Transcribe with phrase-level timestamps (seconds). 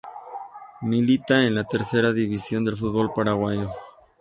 [0.81, 3.69] Milita en la Tercera División del fútbol paraguayo.